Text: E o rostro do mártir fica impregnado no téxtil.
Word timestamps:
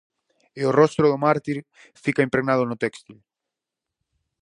E 0.59 0.61
o 0.69 0.75
rostro 0.79 1.05
do 1.11 1.21
mártir 1.25 1.57
fica 2.03 2.25
impregnado 2.27 2.63
no 2.65 2.79
téxtil. 2.83 3.17